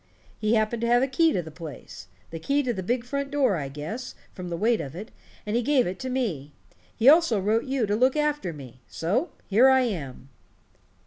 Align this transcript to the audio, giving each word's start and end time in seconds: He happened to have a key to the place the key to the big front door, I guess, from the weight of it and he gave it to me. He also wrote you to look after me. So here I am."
He 0.39 0.55
happened 0.55 0.81
to 0.81 0.87
have 0.87 1.03
a 1.03 1.07
key 1.07 1.31
to 1.31 1.43
the 1.43 1.51
place 1.51 2.07
the 2.31 2.39
key 2.39 2.63
to 2.63 2.73
the 2.73 2.81
big 2.81 3.03
front 3.03 3.29
door, 3.29 3.55
I 3.57 3.67
guess, 3.69 4.15
from 4.33 4.49
the 4.49 4.57
weight 4.57 4.81
of 4.81 4.95
it 4.95 5.11
and 5.45 5.55
he 5.55 5.61
gave 5.61 5.85
it 5.85 5.99
to 5.99 6.09
me. 6.09 6.53
He 6.95 7.07
also 7.07 7.39
wrote 7.39 7.65
you 7.65 7.85
to 7.85 7.95
look 7.95 8.15
after 8.17 8.51
me. 8.51 8.79
So 8.87 9.29
here 9.47 9.69
I 9.69 9.81
am." 9.81 10.29